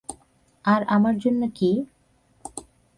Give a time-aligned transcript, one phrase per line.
[0.65, 1.71] আর আমার জন্য কি?